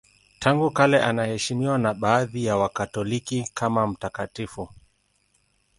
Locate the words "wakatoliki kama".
2.57-3.87